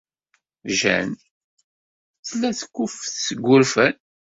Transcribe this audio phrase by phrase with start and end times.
[0.77, 1.15] Jane
[2.27, 3.95] tella tekkuffet seg wurfan.